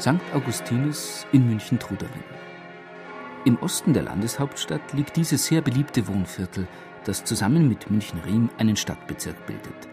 [0.00, 0.20] St.
[0.32, 2.22] Augustinus in München-Trudering.
[3.44, 6.68] Im Osten der Landeshauptstadt liegt dieses sehr beliebte Wohnviertel,
[7.04, 9.88] das zusammen mit München-Riem einen Stadtbezirk bildet.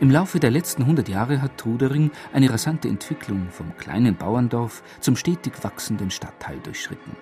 [0.00, 5.14] Im Laufe der letzten 100 Jahre hat Trudering eine rasante Entwicklung vom kleinen Bauerndorf zum
[5.14, 7.16] stetig wachsenden Stadtteil durchschritten.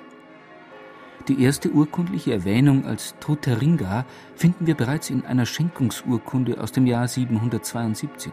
[1.28, 7.08] Die erste urkundliche Erwähnung als Truteringa finden wir bereits in einer Schenkungsurkunde aus dem Jahr
[7.08, 8.32] 772.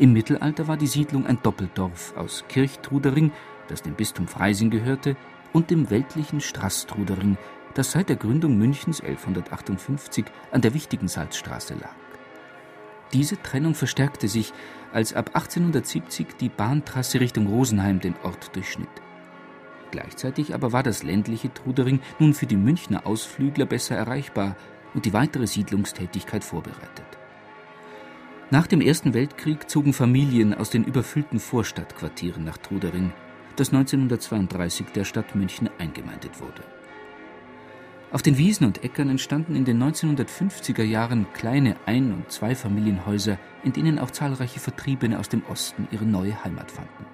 [0.00, 3.32] Im Mittelalter war die Siedlung ein Doppeldorf aus Kirchtrudering,
[3.66, 5.16] das dem Bistum Freising gehörte,
[5.52, 7.36] und dem weltlichen Straßtrudering,
[7.74, 11.96] das seit der Gründung Münchens 1158 an der wichtigen Salzstraße lag.
[13.12, 14.52] Diese Trennung verstärkte sich,
[14.92, 18.88] als ab 1870 die Bahntrasse Richtung Rosenheim den Ort durchschnitt.
[19.90, 24.54] Gleichzeitig aber war das ländliche Trudering nun für die Münchner Ausflügler besser erreichbar
[24.94, 27.07] und die weitere Siedlungstätigkeit vorbereitet.
[28.50, 33.12] Nach dem Ersten Weltkrieg zogen Familien aus den überfüllten Vorstadtquartieren nach Trudering,
[33.56, 36.62] das 1932 der Stadt München eingemeindet wurde.
[38.10, 43.74] Auf den Wiesen und Äckern entstanden in den 1950er Jahren kleine Ein- und Zweifamilienhäuser, in
[43.74, 47.04] denen auch zahlreiche Vertriebene aus dem Osten ihre neue Heimat fanden.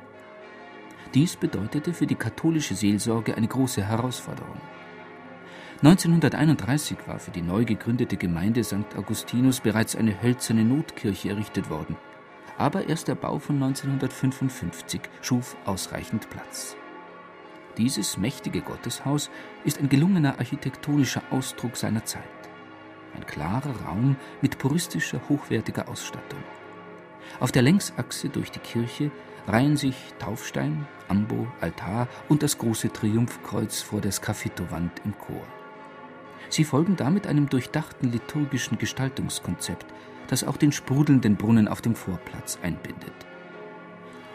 [1.14, 4.60] Dies bedeutete für die katholische Seelsorge eine große Herausforderung.
[5.84, 8.96] 1931 war für die neu gegründete Gemeinde St.
[8.96, 11.96] Augustinus bereits eine hölzerne Notkirche errichtet worden.
[12.56, 16.74] Aber erst der Bau von 1955 schuf ausreichend Platz.
[17.77, 19.28] Dieses mächtige Gotteshaus
[19.64, 22.23] ist ein gelungener architektonischer Ausdruck seiner Zeit.
[23.14, 26.42] Ein klarer Raum mit puristischer, hochwertiger Ausstattung.
[27.40, 29.11] Auf der Längsachse durch die Kirche
[29.46, 35.42] reihen sich Taufstein, Ambo, Altar und das große Triumphkreuz vor der Scaffitowand im Chor.
[36.48, 39.86] Sie folgen damit einem durchdachten liturgischen Gestaltungskonzept,
[40.28, 43.12] das auch den sprudelnden Brunnen auf dem Vorplatz einbindet.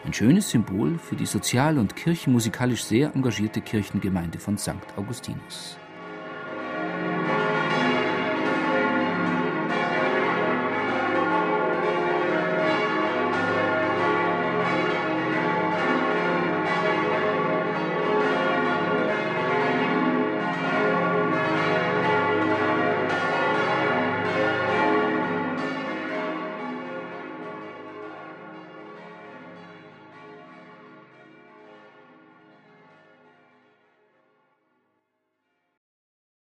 [0.04, 4.76] Ein schönes Symbol für die sozial und kirchenmusikalisch sehr engagierte Kirchengemeinde von St.
[4.96, 5.76] Augustinus.